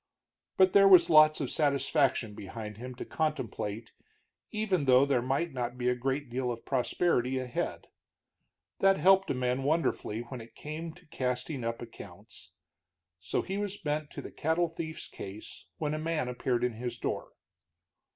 But 0.57 0.73
there 0.73 0.87
was 0.87 1.11
lots 1.11 1.39
of 1.41 1.51
satisfaction 1.51 2.33
behind 2.33 2.77
him 2.77 2.95
to 2.95 3.05
contemplate 3.05 3.91
even 4.49 4.85
though 4.85 5.05
there 5.05 5.21
might 5.21 5.53
not 5.53 5.77
be 5.77 5.89
a 5.89 5.95
great 5.95 6.27
deal 6.27 6.51
of 6.51 6.65
prosperity 6.65 7.37
ahead. 7.37 7.85
That 8.79 8.97
helped 8.97 9.29
a 9.29 9.35
man 9.35 9.61
wonderfully 9.61 10.21
when 10.21 10.41
it 10.41 10.55
came 10.55 10.91
to 10.93 11.05
casting 11.05 11.63
up 11.63 11.83
accounts. 11.83 12.51
So 13.19 13.43
he 13.43 13.59
was 13.59 13.77
bent 13.77 14.09
to 14.13 14.23
the 14.23 14.31
cattle 14.31 14.69
thief's 14.69 15.07
case 15.07 15.67
when 15.77 15.93
a 15.93 15.99
man 15.99 16.27
appeared 16.29 16.63
in 16.63 16.73
his 16.73 16.97
door. 16.97 17.33